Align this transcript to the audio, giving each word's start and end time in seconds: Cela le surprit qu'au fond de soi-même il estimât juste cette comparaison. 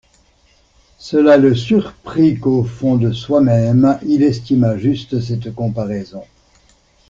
Cela 0.97 1.37
le 1.37 1.53
surprit 1.53 2.39
qu'au 2.39 2.63
fond 2.63 2.95
de 2.95 3.11
soi-même 3.11 3.99
il 4.03 4.23
estimât 4.23 4.75
juste 4.79 5.19
cette 5.21 5.53
comparaison. 5.53 6.23